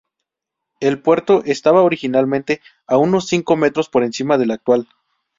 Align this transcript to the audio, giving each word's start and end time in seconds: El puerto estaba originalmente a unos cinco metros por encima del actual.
El 0.79 0.99
puerto 0.99 1.43
estaba 1.45 1.83
originalmente 1.83 2.59
a 2.87 2.97
unos 2.97 3.27
cinco 3.27 3.55
metros 3.55 3.87
por 3.87 4.01
encima 4.03 4.39
del 4.39 4.49
actual. 4.49 4.87